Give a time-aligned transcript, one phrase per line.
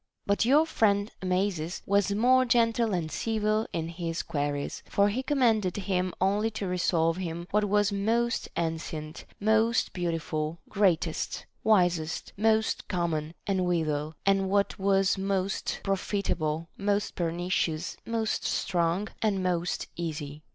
[0.25, 5.77] But your friend Amasis was more gentle and civil in his queries; for he commanded
[5.77, 12.87] him only lo resolve him what was most ancient, most beau tiful, greatest, wisest, most
[12.87, 20.41] common, and withal, what was most profitable, most pernicious, most strong, and most easy.